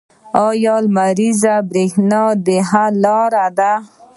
[0.47, 3.73] آیا لمریزه بریښنا د حل لاره ده؟